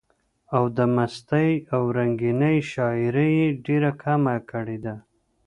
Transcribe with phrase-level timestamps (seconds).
[0.55, 4.95] او د مستۍ او رنګينۍ شاعري ئې ډېره کمه کړي ده،